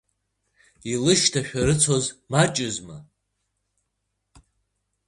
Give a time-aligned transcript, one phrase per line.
[0.93, 2.97] Илышьҭашәарыцоз маҷызма?